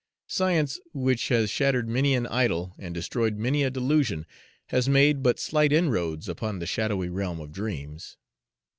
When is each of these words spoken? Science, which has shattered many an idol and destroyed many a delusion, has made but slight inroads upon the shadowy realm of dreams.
Science, 0.25 0.79
which 0.93 1.27
has 1.27 1.51
shattered 1.51 1.87
many 1.87 2.15
an 2.15 2.25
idol 2.25 2.73
and 2.79 2.91
destroyed 2.95 3.37
many 3.37 3.61
a 3.61 3.69
delusion, 3.69 4.25
has 4.69 4.89
made 4.89 5.21
but 5.21 5.39
slight 5.39 5.71
inroads 5.71 6.27
upon 6.27 6.57
the 6.57 6.65
shadowy 6.65 7.07
realm 7.07 7.39
of 7.39 7.51
dreams. 7.51 8.17